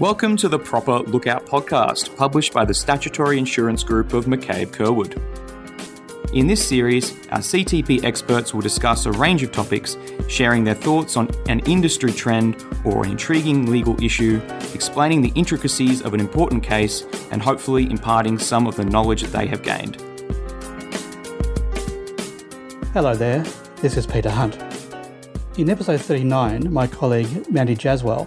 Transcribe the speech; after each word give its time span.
Welcome 0.00 0.38
to 0.38 0.48
the 0.48 0.58
Proper 0.58 1.00
Lookout 1.00 1.44
podcast, 1.44 2.16
published 2.16 2.54
by 2.54 2.64
the 2.64 2.72
Statutory 2.72 3.36
Insurance 3.36 3.82
Group 3.82 4.14
of 4.14 4.24
McCabe 4.24 4.68
Curwood. 4.68 5.20
In 6.32 6.46
this 6.46 6.66
series, 6.66 7.12
our 7.28 7.40
CTP 7.40 8.02
experts 8.02 8.54
will 8.54 8.62
discuss 8.62 9.04
a 9.04 9.12
range 9.12 9.42
of 9.42 9.52
topics, 9.52 9.98
sharing 10.26 10.64
their 10.64 10.74
thoughts 10.74 11.18
on 11.18 11.28
an 11.50 11.60
industry 11.66 12.12
trend 12.12 12.64
or 12.82 13.04
an 13.04 13.10
intriguing 13.10 13.70
legal 13.70 14.02
issue, 14.02 14.40
explaining 14.72 15.20
the 15.20 15.32
intricacies 15.34 16.00
of 16.00 16.14
an 16.14 16.20
important 16.20 16.62
case, 16.62 17.02
and 17.30 17.42
hopefully 17.42 17.84
imparting 17.90 18.38
some 18.38 18.66
of 18.66 18.76
the 18.76 18.84
knowledge 18.86 19.20
that 19.20 19.32
they 19.32 19.46
have 19.46 19.62
gained. 19.62 19.96
Hello 22.94 23.14
there, 23.14 23.44
this 23.82 23.98
is 23.98 24.06
Peter 24.06 24.30
Hunt. 24.30 24.56
In 25.58 25.68
episode 25.68 26.00
39, 26.00 26.72
my 26.72 26.86
colleague 26.86 27.50
Mandy 27.50 27.76
Jaswell 27.76 28.26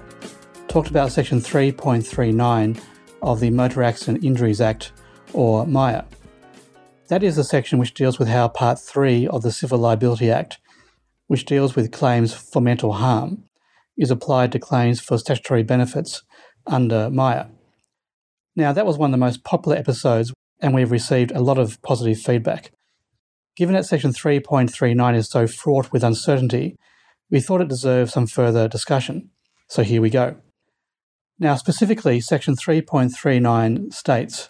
talked 0.74 0.90
about 0.90 1.12
section 1.12 1.40
3.39 1.40 2.82
of 3.22 3.40
the 3.40 3.52
Motor 3.52 3.84
Accident 3.84 4.24
Injuries 4.24 4.60
Act, 4.60 4.92
or 5.32 5.68
MIA. 5.68 6.04
That 7.10 7.22
is 7.22 7.36
the 7.36 7.44
section 7.44 7.78
which 7.78 7.94
deals 7.94 8.18
with 8.18 8.28
how 8.28 8.48
Part 8.48 8.80
3 8.80 9.28
of 9.28 9.44
the 9.44 9.52
Civil 9.52 9.78
Liability 9.78 10.32
Act, 10.32 10.58
which 11.28 11.46
deals 11.46 11.76
with 11.76 11.92
claims 11.92 12.34
for 12.34 12.60
mental 12.60 12.94
harm, 12.94 13.44
is 14.00 14.10
applied 14.10 14.52
to 14.52 14.58
claims 14.58 15.00
for 15.00 15.20
statutory 15.20 15.62
benefits 15.62 16.24
under 16.66 17.08
MIA. 17.12 17.52
Now, 18.56 18.74
that 18.74 18.88
was 18.88 18.98
one 18.98 19.12
of 19.12 19.14
the 19.14 19.24
most 19.24 19.44
popular 19.44 19.78
episodes, 19.78 20.34
and 20.60 20.74
we've 20.74 20.90
received 20.90 21.30
a 21.34 21.40
lot 21.40 21.60
of 21.60 21.80
positive 21.84 22.18
feedback. 22.20 22.72
Given 23.56 23.76
that 23.76 23.86
Section 23.86 24.12
3.39 24.12 25.16
is 25.18 25.30
so 25.30 25.46
fraught 25.46 25.92
with 25.92 26.04
uncertainty, 26.04 26.78
we 27.30 27.42
thought 27.42 27.62
it 27.62 27.68
deserved 27.68 28.12
some 28.12 28.26
further 28.26 28.68
discussion. 28.68 29.30
So 29.70 29.84
here 29.84 30.02
we 30.02 30.10
go. 30.10 30.38
Now, 31.40 31.56
specifically, 31.56 32.22
Section 32.22 32.56
3.39 32.56 33.94
states 33.94 34.50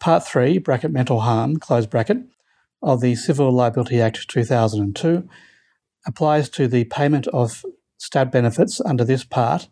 Part 0.00 0.24
3, 0.24 0.58
bracket 0.58 0.92
mental 0.92 1.20
harm, 1.20 1.56
close 1.56 1.86
bracket, 1.86 2.18
of 2.82 3.00
the 3.00 3.14
Civil 3.14 3.50
Liability 3.50 4.00
Act 4.00 4.28
2002 4.28 5.28
applies 6.06 6.48
to 6.50 6.68
the 6.68 6.84
payment 6.84 7.26
of 7.28 7.64
stat 7.96 8.30
benefits 8.30 8.80
under 8.82 9.04
this 9.04 9.24
part 9.24 9.68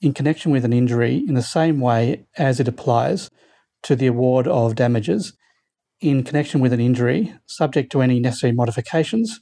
in 0.00 0.12
connection 0.12 0.50
with 0.50 0.64
an 0.64 0.72
injury 0.72 1.22
in 1.28 1.34
the 1.34 1.42
same 1.42 1.80
way 1.80 2.26
as 2.36 2.58
it 2.58 2.66
applies 2.66 3.30
to 3.82 3.94
the 3.94 4.08
award 4.08 4.48
of 4.48 4.74
damages 4.74 5.34
in 6.00 6.24
connection 6.24 6.60
with 6.60 6.72
an 6.72 6.80
injury 6.80 7.34
subject 7.46 7.92
to 7.92 8.00
any 8.00 8.18
necessary 8.18 8.52
modifications 8.52 9.40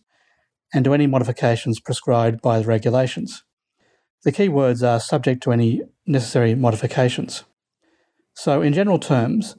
and 0.74 0.84
to 0.84 0.92
any 0.92 1.06
modifications 1.06 1.80
prescribed 1.80 2.42
by 2.42 2.58
the 2.58 2.66
regulations. 2.66 3.44
The 4.24 4.32
key 4.32 4.48
words 4.48 4.82
are 4.82 4.98
subject 4.98 5.42
to 5.44 5.52
any 5.52 5.82
necessary 6.06 6.54
modifications. 6.54 7.44
So, 8.34 8.62
in 8.62 8.72
general 8.72 8.98
terms, 8.98 9.56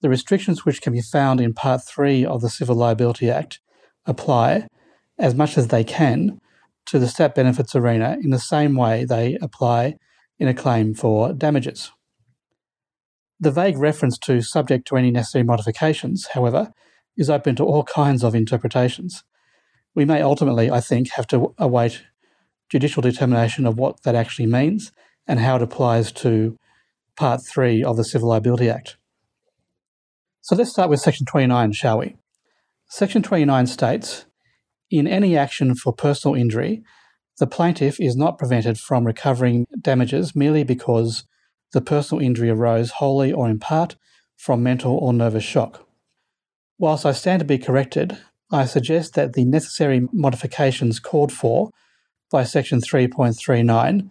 the 0.00 0.08
restrictions 0.08 0.64
which 0.64 0.80
can 0.80 0.92
be 0.92 1.02
found 1.02 1.40
in 1.40 1.52
Part 1.54 1.84
3 1.84 2.24
of 2.24 2.40
the 2.40 2.48
Civil 2.48 2.76
Liability 2.76 3.30
Act 3.30 3.60
apply, 4.06 4.66
as 5.18 5.34
much 5.34 5.58
as 5.58 5.68
they 5.68 5.84
can, 5.84 6.40
to 6.86 6.98
the 6.98 7.08
stat 7.08 7.34
benefits 7.34 7.74
arena 7.76 8.16
in 8.22 8.30
the 8.30 8.38
same 8.38 8.74
way 8.74 9.04
they 9.04 9.36
apply 9.42 9.96
in 10.38 10.48
a 10.48 10.54
claim 10.54 10.94
for 10.94 11.32
damages. 11.32 11.90
The 13.40 13.50
vague 13.50 13.76
reference 13.76 14.18
to 14.20 14.40
subject 14.40 14.88
to 14.88 14.96
any 14.96 15.10
necessary 15.10 15.44
modifications, 15.44 16.28
however, 16.32 16.72
is 17.16 17.28
open 17.28 17.56
to 17.56 17.64
all 17.64 17.84
kinds 17.84 18.24
of 18.24 18.34
interpretations. 18.34 19.22
We 19.94 20.04
may 20.04 20.22
ultimately, 20.22 20.70
I 20.70 20.80
think, 20.80 21.10
have 21.10 21.26
to 21.28 21.54
await 21.58 22.04
judicial 22.70 23.02
determination 23.02 23.66
of 23.66 23.78
what 23.78 24.02
that 24.02 24.14
actually 24.14 24.46
means 24.46 24.92
and 25.26 25.40
how 25.40 25.56
it 25.56 25.62
applies 25.62 26.12
to 26.12 26.56
Part 27.16 27.40
3 27.46 27.82
of 27.82 27.96
the 27.96 28.04
Civil 28.04 28.28
Liability 28.28 28.70
Act. 28.70 28.96
So 30.40 30.56
let's 30.56 30.70
start 30.70 30.88
with 30.88 31.00
Section 31.00 31.26
29, 31.26 31.72
shall 31.72 31.98
we? 31.98 32.16
Section 32.88 33.22
29 33.22 33.66
states 33.66 34.26
In 34.90 35.06
any 35.06 35.36
action 35.36 35.74
for 35.74 35.92
personal 35.92 36.34
injury, 36.34 36.82
the 37.38 37.46
plaintiff 37.46 38.00
is 38.00 38.16
not 38.16 38.38
prevented 38.38 38.78
from 38.78 39.06
recovering 39.06 39.66
damages 39.80 40.34
merely 40.34 40.64
because 40.64 41.24
the 41.72 41.80
personal 41.80 42.22
injury 42.24 42.50
arose 42.50 42.92
wholly 42.92 43.32
or 43.32 43.48
in 43.48 43.58
part 43.58 43.96
from 44.36 44.62
mental 44.62 44.96
or 44.96 45.12
nervous 45.12 45.44
shock. 45.44 45.86
Whilst 46.78 47.04
I 47.04 47.12
stand 47.12 47.40
to 47.40 47.44
be 47.44 47.58
corrected, 47.58 48.16
I 48.50 48.64
suggest 48.64 49.14
that 49.14 49.34
the 49.34 49.44
necessary 49.44 50.08
modifications 50.12 51.00
called 51.00 51.32
for 51.32 51.70
by 52.30 52.44
Section 52.44 52.80
3.39 52.80 54.08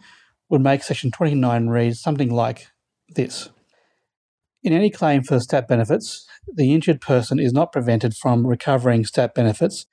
would 0.50 0.61
make 0.61 0.83
Section 0.83 1.11
29 1.11 1.67
read 1.67 1.95
something 1.95 2.29
like 2.29 2.67
this 3.09 3.50
in 4.67 4.73
any 4.73 4.89
claim 4.89 5.23
for 5.23 5.39
stat 5.39 5.66
benefits, 5.66 6.28
the 6.53 6.73
injured 6.73 7.00
person 7.00 7.39
is 7.39 7.53
not 7.53 7.72
prevented 7.72 8.16
from 8.16 8.45
recovering 8.45 9.05
stat 9.05 9.33
benefits 9.33 9.85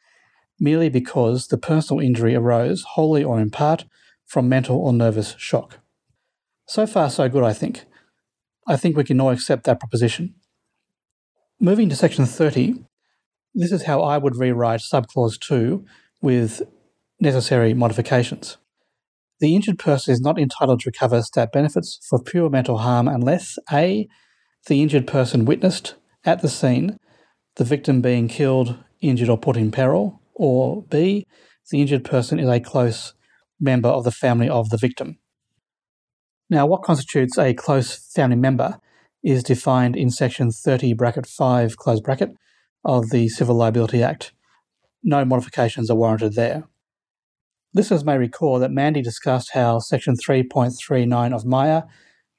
merely 0.59 0.89
because 0.89 1.47
the 1.47 1.59
personal 1.59 2.03
injury 2.03 2.35
arose 2.35 2.83
wholly 2.83 3.23
or 3.23 3.41
in 3.41 3.51
part 3.51 3.85
from 4.25 4.49
mental 4.49 4.79
or 4.79 4.93
nervous 4.93 5.37
shock. 5.39 5.79
So 6.67 6.89
far, 6.89 7.09
so 7.09 7.29
good, 7.29 7.45
I 7.45 7.53
think. 7.53 7.85
I 8.67 8.77
think 8.77 8.97
we 8.97 9.05
can 9.05 9.21
all 9.21 9.31
accept 9.31 9.63
that 9.65 9.79
proposition. 9.79 10.35
Moving 11.61 11.89
to 11.89 11.97
section 11.97 12.27
30, 12.27 12.85
this 13.55 13.71
is 13.71 13.85
how 13.85 14.03
I 14.03 14.19
would 14.19 14.37
rewrite 14.37 14.81
subclause 14.81 15.39
2 15.39 15.85
with 16.21 16.63
necessary 17.21 17.75
modifications. 17.75 18.59
The 19.41 19.55
injured 19.55 19.79
person 19.79 20.13
is 20.13 20.21
not 20.21 20.39
entitled 20.39 20.81
to 20.81 20.89
recover 20.89 21.23
stat 21.23 21.53
benefits 21.53 21.99
for 22.09 22.23
pure 22.23 22.49
mental 22.51 22.79
harm 22.79 23.09
unless 23.09 23.59
A 23.73 24.09
the 24.67 24.83
injured 24.83 25.07
person 25.07 25.45
witnessed 25.45 25.95
at 26.25 26.41
the 26.41 26.49
scene 26.49 26.99
the 27.57 27.65
victim 27.65 28.01
being 28.01 28.29
killed, 28.29 28.77
injured, 29.01 29.29
or 29.29 29.39
put 29.39 29.57
in 29.57 29.71
peril, 29.71 30.21
or 30.35 30.83
B, 30.85 31.27
the 31.71 31.81
injured 31.81 32.05
person 32.05 32.39
is 32.39 32.49
a 32.49 32.61
close 32.61 33.15
member 33.61 33.89
of 33.89 34.05
the 34.05 34.11
family 34.11 34.49
of 34.49 34.71
the 34.71 34.77
victim. 34.77 35.19
Now, 36.51 36.67
what 36.67 36.83
constitutes 36.83 37.39
a 37.39 37.55
close 37.55 38.11
family 38.13 38.37
member 38.37 38.81
is 39.23 39.43
defined 39.43 39.97
in 39.97 40.11
section 40.11 40.51
30 40.51 40.93
bracket 40.95 41.27
5 41.27 41.77
close 41.77 42.01
bracket 42.01 42.31
of 42.85 43.11
the 43.11 43.29
Civil 43.29 43.55
Liability 43.55 44.03
Act. 44.03 44.33
No 45.03 45.25
modifications 45.25 45.91
are 45.91 45.97
warranted 45.97 46.35
there. 46.35 46.65
Listeners 47.77 48.05
may 48.05 48.17
recall 48.17 48.61
that 48.61 48.71
Mandy 48.71 49.03
discussed 49.03 49.51
how 49.53 49.81
section 49.81 50.15
3.39 50.15 51.35
of 51.35 51.45
MIA 51.45 51.85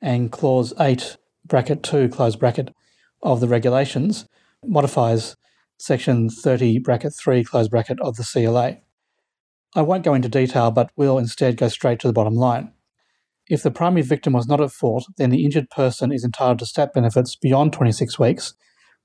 and 0.02 0.32
clause 0.32 0.74
8 0.80 1.18
bracket 1.46 1.84
2 1.84 2.08
close 2.08 2.38
bracket 2.38 2.74
of 3.22 3.42
the 3.42 3.48
regulations 3.48 4.28
modifies 4.64 5.36
section 5.78 6.30
30 6.30 6.80
bracket 6.80 7.14
3 7.20 7.44
close 7.44 7.68
bracket 7.68 8.00
of 8.00 8.16
the 8.16 8.24
CLA. 8.24 8.78
I 9.76 9.82
won't 9.82 10.06
go 10.06 10.14
into 10.14 10.30
detail 10.30 10.72
but 10.72 10.92
will 10.96 11.18
instead 11.18 11.58
go 11.58 11.68
straight 11.68 12.00
to 12.00 12.08
the 12.08 12.14
bottom 12.14 12.36
line. 12.36 12.72
If 13.50 13.62
the 13.62 13.72
primary 13.72 14.04
victim 14.04 14.32
was 14.32 14.48
not 14.48 14.62
at 14.62 14.72
fault, 14.72 15.06
then 15.18 15.32
the 15.32 15.44
injured 15.44 15.70
person 15.70 16.14
is 16.14 16.24
entitled 16.24 16.60
to 16.60 16.66
stat 16.66 16.94
benefits 16.94 17.36
beyond 17.36 17.74
26 17.74 18.18
weeks, 18.18 18.54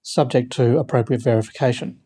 subject 0.02 0.52
to 0.52 0.78
appropriate 0.78 1.22
verification. 1.22 1.98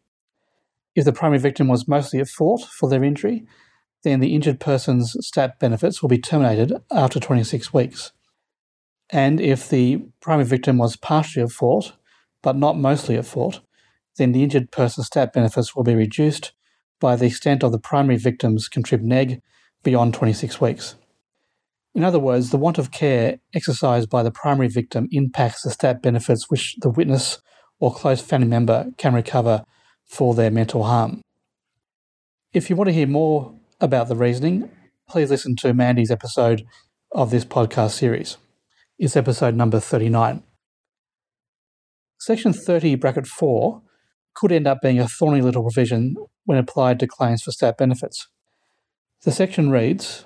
If 0.95 1.05
the 1.05 1.13
primary 1.13 1.41
victim 1.41 1.69
was 1.69 1.87
mostly 1.87 2.21
at 2.21 2.29
fault 2.29 2.63
for 2.63 2.89
their 2.89 3.05
injury, 3.05 3.47
then 4.05 4.21
the 4.21 4.35
injured 4.35 4.61
person's 4.61 5.17
stat 5.27 5.59
benefits 5.59 6.01
will 6.01 6.09
be 6.09 6.19
terminated 6.19 6.73
after 6.93 7.19
26 7.19 7.73
weeks. 7.73 8.13
And 9.11 9.41
if 9.41 9.69
the 9.69 10.05
primary 10.21 10.47
victim 10.47 10.79
was 10.79 10.97
partially 10.97 11.43
at 11.43 11.51
fault, 11.51 11.95
but 12.43 12.57
not 12.57 12.79
mostly 12.79 13.17
at 13.17 13.27
fault, 13.27 13.61
then 14.17 14.33
the 14.33 14.43
injured 14.43 14.71
person's 14.71 15.07
stat 15.07 15.33
benefits 15.33 15.75
will 15.75 15.83
be 15.83 15.95
reduced 15.95 16.53
by 17.01 17.17
the 17.17 17.27
extent 17.27 17.65
of 17.65 17.73
the 17.73 17.79
primary 17.79 18.17
victim's 18.17 18.69
contrib 18.69 19.01
neg 19.01 19.43
beyond 19.83 20.15
26 20.15 20.61
weeks. 20.61 20.97
In 21.95 22.05
other 22.05 22.19
words, 22.19 22.51
the 22.51 22.59
want 22.59 22.79
of 22.79 22.91
care 22.91 23.39
exercised 23.55 24.11
by 24.11 24.23
the 24.23 24.31
primary 24.31 24.69
victim 24.69 25.09
impacts 25.13 25.63
the 25.63 25.71
stat 25.71 26.03
benefits 26.03 26.51
which 26.51 26.77
the 26.81 26.91
witness 26.91 27.41
or 27.79 27.95
close 27.95 28.21
family 28.21 28.49
member 28.49 28.91
can 28.99 29.15
recover 29.15 29.65
for 30.05 30.35
their 30.35 30.51
mental 30.51 30.85
harm. 30.85 31.23
If 32.53 32.69
you 32.69 32.77
want 32.77 32.89
to 32.89 32.95
hear 32.95 33.07
more 33.07 33.55
about 33.85 34.09
the 34.09 34.17
reasoning, 34.17 34.71
please 35.07 35.29
listen 35.29 35.55
to 35.55 35.75
Mandy's 35.75 36.11
episode 36.11 36.65
of 37.13 37.31
this 37.31 37.45
podcast 37.45 37.91
series 37.91 38.39
It's 38.99 39.15
episode 39.15 39.55
number 39.55 39.79
39. 39.79 40.43
Section 42.19 42.55
30, 42.55 42.95
bracket 42.95 43.27
4, 43.27 43.83
could 44.35 44.53
end 44.53 44.67
up 44.67 44.81
being 44.81 44.99
a 44.99 45.07
thorny 45.07 45.43
little 45.43 45.63
provision 45.63 46.17
when 46.47 46.57
applied 46.57 46.99
to 46.99 47.07
claims 47.07 47.43
for 47.43 47.53
stat 47.53 47.77
benefits. 47.77 48.27
The 49.23 49.31
section 49.31 49.71
reads 49.71 50.25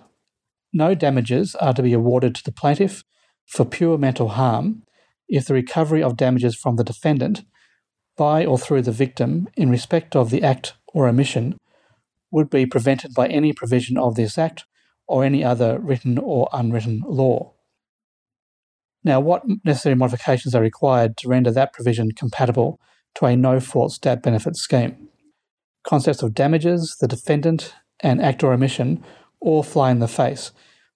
No 0.73 0.95
damages 0.95 1.57
are 1.57 1.75
to 1.75 1.83
be 1.83 1.93
awarded 1.93 2.37
to 2.37 2.45
the 2.45 2.53
plaintiff 2.53 3.03
for 3.45 3.65
pure 3.65 3.99
mental 3.99 4.29
harm 4.29 4.85
if 5.29 5.47
the 5.47 5.55
recovery 5.55 6.01
of 6.01 6.17
damages 6.17 6.55
from 6.55 6.77
the 6.77 6.85
defendant 6.85 7.43
by 8.17 8.47
or 8.47 8.57
through 8.57 8.83
the 8.83 8.93
victim 8.93 9.49
in 9.57 9.69
respect 9.69 10.15
of 10.15 10.31
the 10.31 10.45
act 10.45 10.75
or 10.95 11.09
omission 11.09 11.59
would 12.31 12.51
be 12.51 12.67
prevented 12.67 13.15
by 13.15 13.27
any 13.29 13.53
provision 13.53 13.97
of 13.97 14.15
this 14.15 14.39
act 14.39 14.65
or 15.07 15.25
any 15.25 15.43
other 15.43 15.79
written 15.79 16.19
or 16.19 16.49
unwritten 16.53 17.03
law. 17.07 17.55
Now, 19.05 19.21
what 19.21 19.45
necessary 19.65 19.95
modifications 19.95 20.55
are 20.55 20.63
required 20.63 21.17
to 21.19 21.29
render 21.29 21.51
that 21.53 21.73
provision 21.73 22.13
compatible 22.13 22.81
to 23.15 23.27
a 23.27 23.37
no 23.37 23.61
fault 23.61 23.93
stat 23.93 24.23
benefits 24.23 24.61
scheme? 24.61 25.09
Concepts 25.85 26.23
of 26.23 26.35
damages, 26.35 26.97
the 27.01 27.09
defendant, 27.09 27.75
and 28.01 28.21
act 28.21 28.43
or 28.43 28.53
omission 28.53 29.03
all 29.41 29.63
fly 29.63 29.91
in 29.91 30.01
the 30.01 30.09
face 30.09 30.53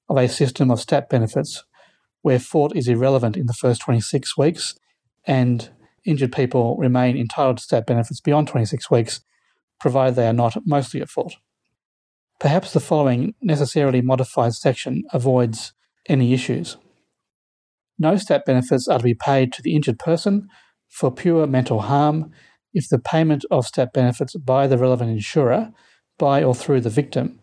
of 0.09 0.17
a 0.17 0.29
system 0.29 0.71
of 0.71 0.81
stat 0.81 1.09
benefits 1.09 1.65
where 2.23 2.39
fault 2.39 2.77
is 2.77 2.89
irrelevant 2.89 3.37
in 3.37 3.47
the 3.47 3.53
first 3.53 3.81
26 3.83 4.37
weeks 4.37 4.75
and 5.27 5.71
injured 6.05 6.33
people 6.33 6.77
remain 6.77 7.17
entitled 7.17 7.59
to 7.59 7.63
stat 7.63 7.87
benefits 7.87 8.21
beyond 8.21 8.49
26 8.49 8.91
weeks, 8.91 9.21
provided 9.83 10.15
they 10.15 10.27
are 10.27 10.33
not 10.33 10.57
mostly 10.65 11.03
at 11.03 11.11
fault. 11.11 11.35
Perhaps 12.41 12.73
the 12.73 12.81
following 12.81 13.35
necessarily 13.43 14.01
modified 14.01 14.55
section 14.55 15.03
avoids 15.13 15.75
any 16.09 16.33
issues. 16.33 16.77
No 17.99 18.17
stat 18.17 18.45
benefits 18.47 18.89
are 18.89 18.99
to 18.99 19.05
be 19.05 19.15
paid 19.15 19.53
to 19.53 19.63
the 19.63 19.75
injured 19.75 19.99
person 19.99 20.49
for 20.89 21.13
pure 21.13 21.47
mental 21.47 21.81
harm 21.81 22.33
if 22.73 22.89
the 22.89 22.99
payment 22.99 23.45
of 23.51 23.67
stat 23.67 23.93
benefits 23.93 24.35
by 24.37 24.67
the 24.67 24.79
relevant 24.79 25.11
insurer, 25.11 25.73
by 26.19 26.43
or 26.43 26.55
through 26.55 26.81
the 26.81 26.91
victim, 26.91 27.41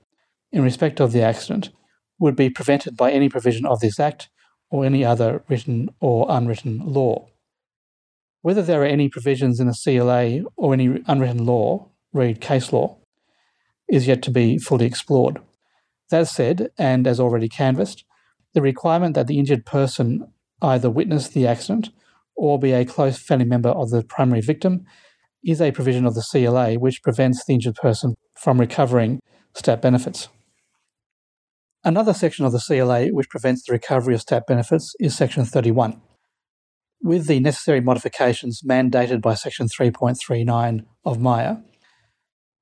in 0.52 0.64
respect 0.64 1.00
of 1.00 1.12
the 1.12 1.22
accident, 1.22 1.70
would 2.20 2.36
be 2.36 2.50
prevented 2.50 2.98
by 2.98 3.12
any 3.12 3.30
provision 3.30 3.66
of 3.66 3.80
this 3.80 4.00
Act 4.00 4.30
or 4.72 4.86
any 4.86 5.06
other 5.06 5.44
written 5.48 5.90
or 6.00 6.26
unwritten 6.30 6.80
law. 6.80 7.28
Whether 8.42 8.62
there 8.62 8.82
are 8.82 8.86
any 8.86 9.10
provisions 9.10 9.60
in 9.60 9.68
the 9.68 9.78
CLA 9.84 10.50
or 10.56 10.74
any 10.74 11.04
unwritten 11.08 11.46
law, 11.46 11.89
read 12.14 12.42
case 12.42 12.72
law, 12.74 12.98
is 13.90 14.08
yet 14.08 14.22
to 14.24 14.32
be 14.32 14.58
fully 14.58 14.86
explored. 14.86 15.40
That 16.10 16.28
said, 16.28 16.70
and 16.78 17.06
as 17.08 17.20
already 17.20 17.50
canvassed, 17.50 18.04
the 18.54 18.62
requirement 18.62 19.16
that 19.16 19.28
the 19.28 19.40
injured 19.40 19.66
person 19.66 20.32
either 20.62 20.90
witness 20.90 21.28
the 21.28 21.48
accident 21.48 21.90
or 22.36 22.60
be 22.60 22.72
a 22.72 22.86
close 22.86 23.20
family 23.20 23.46
member 23.46 23.70
of 23.70 23.90
the 23.90 24.04
primary 24.04 24.42
victim 24.42 24.86
is 25.44 25.62
a 25.62 25.72
provision 25.72 26.06
of 26.06 26.16
the 26.16 26.26
CLA 26.32 26.76
which 26.76 27.04
prevents 27.04 27.46
the 27.46 27.54
injured 27.54 27.76
person 27.76 28.16
from 28.38 28.60
recovering 28.60 29.20
stat 29.56 29.82
benefits. 29.82 30.28
Another 31.84 32.14
section 32.14 32.46
of 32.46 32.52
the 32.52 32.60
CLA 32.60 33.08
which 33.08 33.30
prevents 33.30 33.66
the 33.66 33.74
recovery 33.74 34.14
of 34.14 34.22
stat 34.22 34.44
benefits 34.48 34.94
is 35.00 35.16
Section 35.16 35.46
31 35.46 36.02
with 37.02 37.28
the 37.28 37.40
necessary 37.40 37.82
modifications 37.82 38.62
mandated 38.62 39.22
by 39.22 39.34
Section 39.34 39.68
3.39 39.68 40.86
of 41.06 41.20
MIA, 41.20 41.64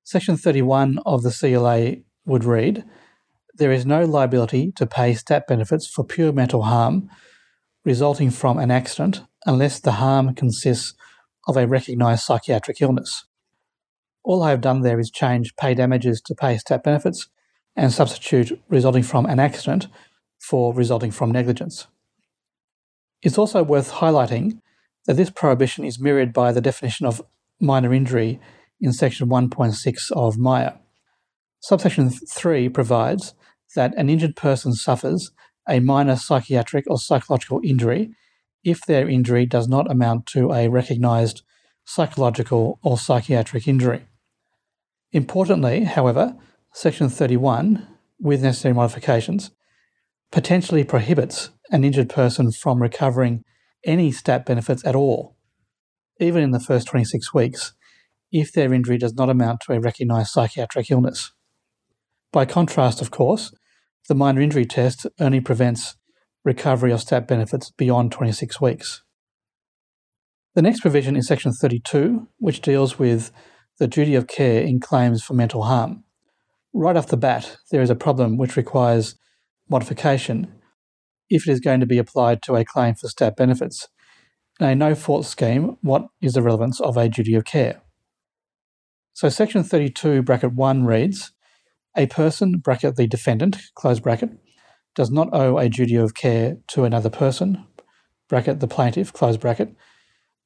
Section 0.07 0.38
31 0.38 1.00
of 1.06 1.21
the 1.21 1.31
CLA 1.38 2.01
would 2.25 2.45
read 2.45 2.86
There 3.56 3.74
is 3.74 3.86
no 3.86 4.06
liability 4.06 4.71
to 4.77 4.88
pay 4.88 5.13
stat 5.13 5.45
benefits 5.50 5.86
for 5.86 6.06
pure 6.06 6.31
mental 6.31 6.62
harm 6.62 7.09
resulting 7.83 8.31
from 8.31 8.57
an 8.57 8.71
accident 8.71 9.24
unless 9.45 9.81
the 9.81 10.00
harm 10.04 10.33
consists 10.33 10.94
of 11.45 11.57
a 11.57 11.68
recognised 11.68 12.24
psychiatric 12.24 12.81
illness. 12.81 13.25
All 14.24 14.44
I 14.44 14.51
have 14.51 14.62
done 14.62 14.80
there 14.80 14.98
is 14.98 15.12
change 15.12 15.57
pay 15.57 15.74
damages 15.74 16.21
to 16.21 16.33
pay 16.33 16.57
stat 16.57 16.86
benefits 16.86 17.27
and 17.75 17.92
substitute 17.92 18.62
resulting 18.69 19.03
from 19.03 19.25
an 19.25 19.42
accident 19.42 19.89
for 20.39 20.74
resulting 20.74 21.12
from 21.12 21.31
negligence. 21.31 21.86
It's 23.21 23.38
also 23.38 23.62
worth 23.62 23.92
highlighting 23.92 24.62
that 25.06 25.18
this 25.18 25.31
prohibition 25.31 25.83
is 25.83 26.00
mirrored 26.00 26.31
by 26.31 26.53
the 26.53 26.62
definition 26.62 27.06
of 27.06 27.21
minor 27.60 27.94
injury 27.94 28.39
in 28.79 28.94
section 28.94 29.27
1.6 29.27 30.12
of 30.12 30.38
MAIA. 30.38 30.77
Subsection 31.59 32.09
3 32.09 32.69
provides 32.69 33.33
that 33.75 33.95
an 33.97 34.09
injured 34.09 34.35
person 34.35 34.74
suffers 34.74 35.31
a 35.68 35.79
minor 35.79 36.15
psychiatric 36.15 36.85
or 36.88 36.97
psychological 36.97 37.59
injury 37.63 38.12
if 38.63 38.85
their 38.85 39.09
injury 39.09 39.45
does 39.45 39.68
not 39.68 39.89
amount 39.89 40.25
to 40.27 40.51
a 40.51 40.68
recognised 40.68 41.41
psychological 41.85 42.79
or 42.83 42.97
psychiatric 42.97 43.68
injury. 43.68 44.06
Importantly, 45.12 45.85
however, 45.85 46.35
Section 46.74 47.09
31, 47.09 47.88
with 48.19 48.44
necessary 48.44 48.74
modifications, 48.74 49.51
potentially 50.31 50.83
prohibits 50.83 51.50
an 51.71 51.83
injured 51.83 52.09
person 52.09 52.51
from 52.51 52.81
recovering 52.81 53.44
any 53.85 54.12
stat 54.12 54.45
benefits 54.45 54.85
at 54.85 54.95
all, 54.95 55.35
even 56.19 56.44
in 56.44 56.51
the 56.51 56.59
first 56.59 56.88
26 56.88 57.33
weeks, 57.33 57.74
if 58.31 58.51
their 58.51 58.74
injury 58.74 58.97
does 58.97 59.13
not 59.13 59.29
amount 59.29 59.62
to 59.62 59.74
a 59.74 59.79
recognised 59.79 60.29
psychiatric 60.29 60.91
illness. 60.91 61.31
By 62.31 62.45
contrast, 62.45 63.01
of 63.01 63.12
course, 63.12 63.53
the 64.07 64.15
minor 64.15 64.41
injury 64.41 64.65
test 64.65 65.06
only 65.19 65.41
prevents 65.41 65.95
recovery 66.44 66.91
of 66.91 67.01
stat 67.01 67.27
benefits 67.27 67.71
beyond 67.71 68.12
26 68.12 68.62
weeks. 68.62 69.03
The 70.56 70.62
next 70.62 70.81
provision 70.81 71.15
is 71.15 71.27
Section 71.27 71.51
32, 71.51 72.27
which 72.38 72.62
deals 72.62 72.97
with 72.97 73.31
the 73.79 73.88
duty 73.88 74.15
of 74.15 74.27
care 74.27 74.62
in 74.62 74.79
claims 74.79 75.24
for 75.24 75.33
mental 75.33 75.63
harm. 75.63 76.03
Right 76.74 76.95
off 76.95 77.07
the 77.07 77.18
bat, 77.18 77.57
there 77.71 77.81
is 77.81 77.89
a 77.89 77.95
problem 77.95 78.38
which 78.38 78.56
requires 78.56 79.15
modification 79.69 80.53
if 81.29 81.47
it 81.47 81.51
is 81.51 81.59
going 81.59 81.79
to 81.81 81.85
be 81.85 81.97
applied 81.97 82.41
to 82.44 82.56
a 82.56 82.65
claim 82.65 82.95
for 82.95 83.07
stat 83.07 83.35
benefits. 83.35 83.88
In 84.59 84.68
a 84.68 84.75
no 84.75 84.95
fault 84.95 85.25
scheme, 85.25 85.77
what 85.81 86.07
is 86.21 86.33
the 86.33 86.41
relevance 86.41 86.79
of 86.79 86.97
a 86.97 87.09
duty 87.09 87.35
of 87.35 87.45
care? 87.45 87.81
So 89.17 89.29
section 89.29 89.63
32 89.63 90.21
bracket 90.21 90.53
1 90.53 90.85
reads 90.85 91.31
a 91.95 92.05
person 92.05 92.59
bracket 92.59 92.97
the 92.97 93.07
defendant 93.07 93.57
close 93.73 93.99
bracket 93.99 94.29
does 94.93 95.09
not 95.09 95.29
owe 95.33 95.57
a 95.57 95.69
duty 95.69 95.95
of 95.95 96.13
care 96.13 96.57
to 96.67 96.83
another 96.83 97.09
person 97.09 97.65
bracket 98.29 98.59
the 98.59 98.67
plaintiff 98.67 99.11
close 99.11 99.35
bracket 99.35 99.75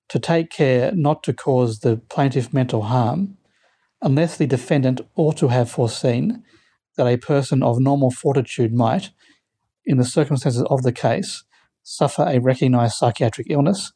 to 0.08 0.20
take 0.20 0.50
care 0.50 0.94
not 0.94 1.22
to 1.24 1.34
cause 1.34 1.82
the 1.82 1.98
plaintiff 1.98 2.54
mental 2.54 2.84
harm 2.84 3.36
unless 4.02 4.38
the 4.38 4.48
defendant 4.48 5.02
ought 5.18 5.36
to 5.36 5.50
have 5.50 5.70
foreseen 5.70 6.42
that 6.96 7.08
a 7.08 7.18
person 7.18 7.62
of 7.62 7.78
normal 7.78 8.10
fortitude 8.10 8.74
might 8.74 9.10
in 9.86 9.98
the 9.98 10.06
circumstances 10.06 10.64
of 10.70 10.84
the 10.84 10.94
case, 10.94 11.44
suffer 11.84 12.24
a 12.24 12.40
recognised 12.40 12.96
psychiatric 12.96 13.48
illness 13.50 13.92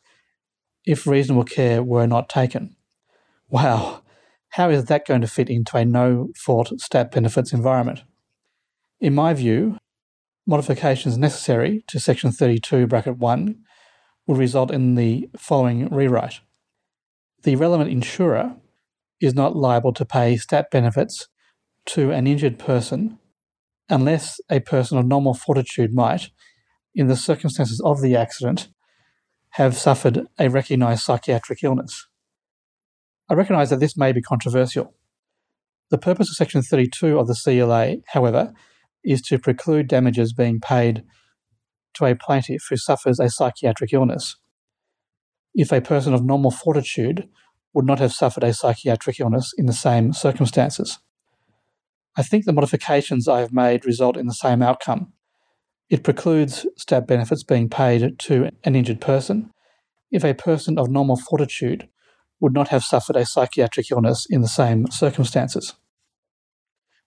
if 0.83 1.07
reasonable 1.07 1.45
care 1.45 1.81
were 1.81 2.07
not 2.07 2.27
taken. 2.27 2.75
Wow, 3.47 4.01
how 4.55 4.69
is 4.69 4.85
that 4.85 5.05
going 5.05 5.19
to 5.19 5.27
fit 5.27 5.49
into 5.49 5.75
a 5.75 5.83
no 5.83 6.29
fault 6.33 6.79
stat 6.79 7.11
benefits 7.11 7.51
environment? 7.51 8.03
In 9.01 9.13
my 9.13 9.33
view, 9.33 9.77
modifications 10.47 11.17
necessary 11.17 11.83
to 11.87 11.99
section 11.99 12.31
32 12.31 12.87
bracket 12.87 13.17
1 13.17 13.55
would 14.27 14.37
result 14.37 14.71
in 14.71 14.95
the 14.95 15.27
following 15.37 15.89
rewrite. 15.89 16.39
The 17.43 17.57
relevant 17.57 17.91
insurer 17.91 18.55
is 19.19 19.35
not 19.35 19.57
liable 19.57 19.91
to 19.91 20.05
pay 20.05 20.37
stat 20.37 20.67
benefits 20.71 21.27
to 21.87 22.11
an 22.11 22.25
injured 22.25 22.57
person 22.57 23.19
unless 23.89 24.39
a 24.49 24.61
person 24.61 24.97
of 24.97 25.05
normal 25.05 25.33
fortitude 25.33 25.93
might, 25.93 26.29
in 26.95 27.07
the 27.07 27.17
circumstances 27.17 27.81
of 27.81 28.01
the 28.01 28.15
accident, 28.15 28.69
have 29.49 29.75
suffered 29.75 30.27
a 30.39 30.49
recognised 30.49 31.03
psychiatric 31.03 31.61
illness. 31.61 32.07
I 33.29 33.33
recognise 33.33 33.69
that 33.71 33.79
this 33.79 33.97
may 33.97 34.11
be 34.11 34.21
controversial. 34.21 34.93
The 35.89 35.97
purpose 35.97 36.29
of 36.29 36.35
Section 36.35 36.61
32 36.61 37.17
of 37.17 37.27
the 37.27 37.35
CLA, 37.35 37.97
however, 38.07 38.53
is 39.03 39.21
to 39.23 39.39
preclude 39.39 39.87
damages 39.87 40.33
being 40.33 40.59
paid 40.59 41.03
to 41.95 42.05
a 42.05 42.15
plaintiff 42.15 42.63
who 42.69 42.77
suffers 42.77 43.19
a 43.19 43.29
psychiatric 43.29 43.93
illness. 43.93 44.35
If 45.53 45.71
a 45.71 45.81
person 45.81 46.13
of 46.13 46.23
normal 46.23 46.51
fortitude 46.51 47.27
would 47.73 47.85
not 47.85 47.99
have 47.99 48.13
suffered 48.13 48.43
a 48.43 48.53
psychiatric 48.53 49.19
illness 49.19 49.53
in 49.57 49.65
the 49.65 49.73
same 49.73 50.13
circumstances. 50.13 50.99
I 52.17 52.23
think 52.23 52.45
the 52.45 52.53
modifications 52.53 53.27
I 53.27 53.41
have 53.41 53.51
made 53.51 53.85
result 53.85 54.15
in 54.15 54.27
the 54.27 54.33
same 54.33 54.61
outcome. 54.61 55.11
It 55.89 56.03
precludes 56.03 56.65
stat 56.77 57.05
benefits 57.05 57.43
being 57.43 57.69
paid 57.69 58.17
to 58.19 58.49
an 58.63 58.75
injured 58.75 59.01
person 59.01 59.51
if 60.11 60.23
a 60.23 60.33
person 60.33 60.79
of 60.79 60.89
normal 60.89 61.17
fortitude 61.17 61.89
would 62.39 62.53
not 62.53 62.69
have 62.69 62.83
suffered 62.83 63.15
a 63.15 63.25
psychiatric 63.25 63.91
illness 63.91 64.25
in 64.29 64.41
the 64.41 64.47
same 64.47 64.87
circumstances. 64.91 65.73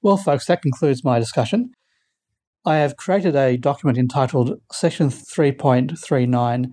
Well, 0.03 0.17
folks, 0.17 0.47
that 0.47 0.63
concludes 0.63 1.05
my 1.05 1.19
discussion. 1.19 1.73
I 2.65 2.77
have 2.77 2.97
created 2.97 3.35
a 3.35 3.57
document 3.57 3.99
entitled 3.99 4.61
Section 4.73 5.09
3.39 5.09 6.73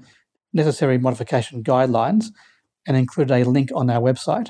Necessary 0.54 0.98
Modification 0.98 1.64
Guidelines 1.64 2.28
and 2.88 2.96
included 2.96 3.34
a 3.34 3.50
link 3.50 3.70
on 3.74 3.90
our 3.90 4.02
website. 4.02 4.50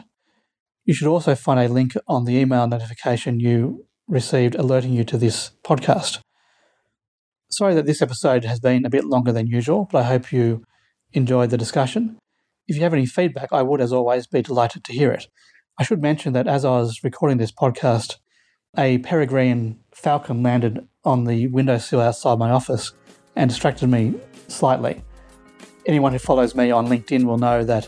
You 0.86 0.94
should 0.94 1.08
also 1.08 1.36
find 1.36 1.60
a 1.60 1.72
link 1.72 1.94
on 2.08 2.26
the 2.26 2.38
email 2.38 2.68
notification 2.68 3.40
you 3.40 3.86
received 4.08 4.56
alerting 4.56 4.94
you 4.94 5.04
to 5.06 5.18
this 5.18 5.52
podcast. 5.64 6.20
Sorry 7.50 7.74
that 7.74 7.86
this 7.86 8.02
episode 8.02 8.46
has 8.46 8.60
been 8.60 8.86
a 8.86 8.90
bit 8.90 9.06
longer 9.06 9.32
than 9.32 9.48
usual, 9.48 9.88
but 9.92 10.00
I 10.00 10.04
hope 10.04 10.32
you 10.32 10.64
enjoyed 11.14 11.50
the 11.50 11.58
discussion. 11.58 12.18
If 12.68 12.76
you 12.76 12.82
have 12.82 12.94
any 12.94 13.06
feedback, 13.06 13.50
I 13.52 13.62
would, 13.62 13.82
as 13.82 13.94
always, 13.94 14.28
be 14.28 14.42
delighted 14.42 14.84
to 14.86 14.94
hear 14.94 15.12
it. 15.12 15.28
I 15.78 15.84
should 15.84 16.02
mention 16.02 16.34
that 16.34 16.48
as 16.48 16.66
I 16.66 16.72
was 16.72 17.04
recording 17.04 17.38
this 17.38 17.52
podcast, 17.52 18.18
a 18.78 18.98
peregrine 19.00 19.80
falcon 19.94 20.42
landed 20.42 20.88
on 21.04 21.26
the 21.26 21.48
windowsill 21.48 22.02
outside 22.02 22.40
my 22.40 22.50
office 22.50 22.94
and 23.36 23.50
distracted 23.50 23.88
me 23.88 24.16
slightly. 24.48 25.04
anyone 25.86 26.12
who 26.12 26.18
follows 26.18 26.56
me 26.56 26.72
on 26.72 26.88
LinkedIn 26.88 27.26
will 27.26 27.38
know 27.38 27.64
that 27.64 27.88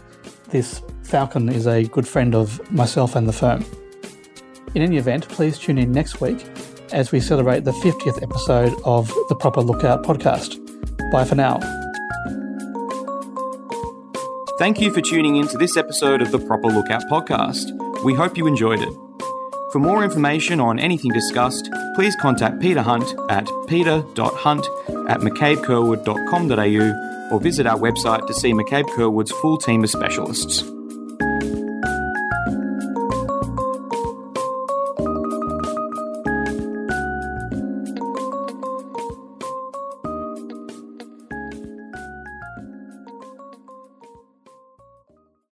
this 0.49 0.83
falcon 1.03 1.49
is 1.49 1.65
a 1.65 1.85
good 1.85 2.07
friend 2.07 2.35
of 2.35 2.71
myself 2.71 3.15
and 3.15 3.27
the 3.27 3.33
firm. 3.33 3.65
In 4.75 4.83
any 4.83 4.97
event, 4.97 5.27
please 5.27 5.57
tune 5.57 5.79
in 5.79 5.91
next 5.91 6.21
week 6.21 6.45
as 6.91 7.11
we 7.11 7.19
celebrate 7.19 7.63
the 7.63 7.71
50th 7.71 8.21
episode 8.21 8.73
of 8.85 9.07
the 9.29 9.35
Proper 9.35 9.61
Lookout 9.61 10.03
podcast. 10.03 10.61
Bye 11.11 11.25
for 11.25 11.35
now. 11.35 11.76
Thank 14.57 14.81
you 14.81 14.91
for 14.91 15.01
tuning 15.01 15.35
in 15.35 15.47
to 15.49 15.57
this 15.57 15.77
episode 15.77 16.19
of 16.19 16.31
the 16.31 16.39
Proper 16.39 16.69
Lookout 16.69 17.03
podcast. 17.03 17.69
We 18.03 18.15
hope 18.15 18.35
you 18.35 18.47
enjoyed 18.47 18.81
it. 18.81 18.91
For 19.71 19.77
more 19.77 20.03
information 20.03 20.59
on 20.59 20.79
anything 20.79 21.11
discussed, 21.11 21.69
please 21.93 22.15
contact 22.15 22.59
Peter 22.59 22.81
Hunt 22.81 23.13
at 23.29 23.47
peter.hunt 23.67 24.65
at 25.09 25.19
mccabecurwood.com.au 25.19 27.35
or 27.35 27.39
visit 27.39 27.67
our 27.67 27.77
website 27.77 28.25
to 28.25 28.33
see 28.33 28.51
McCabe 28.51 28.89
Curwood's 28.95 29.31
full 29.31 29.59
team 29.59 29.83
of 29.83 29.91
specialists. 29.91 30.63